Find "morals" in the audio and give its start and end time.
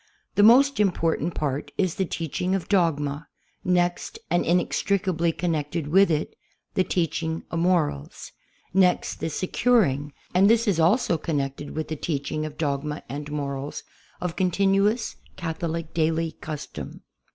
7.59-8.31, 13.31-13.83